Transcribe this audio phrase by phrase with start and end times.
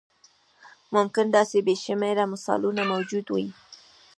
[0.95, 3.45] ممکن داسې بې شمېره مثالونه موجود وي.